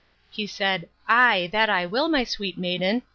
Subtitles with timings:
[0.31, 3.03] He said, Ay, that I will, my sweet maiden!